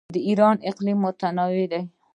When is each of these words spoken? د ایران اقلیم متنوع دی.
د 0.15 0.17
ایران 0.27 0.55
اقلیم 0.69 0.97
متنوع 1.05 1.65
دی. 1.71 1.81